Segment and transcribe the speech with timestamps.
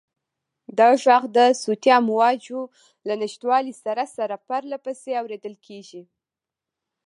[0.77, 2.61] دا غږ د صوتي امواجو
[3.07, 6.01] له نشتوالي سره سره پرله پسې اورېدل کېږي.